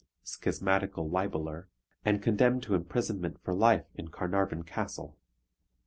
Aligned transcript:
(Schismatical 0.25 1.07
Libeller), 1.11 1.67
and 2.03 2.23
condemned 2.23 2.63
to 2.63 2.73
imprisonment 2.73 3.37
for 3.43 3.53
life 3.53 3.85
in 3.93 4.07
Carnarvon 4.07 4.63
Castle. 4.63 5.15